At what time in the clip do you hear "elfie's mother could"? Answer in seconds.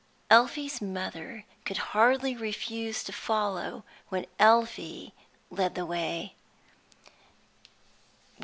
0.31-1.77